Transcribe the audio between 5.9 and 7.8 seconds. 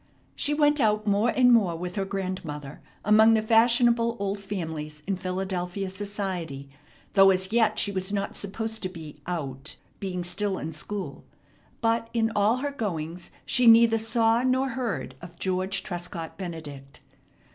society, though as yet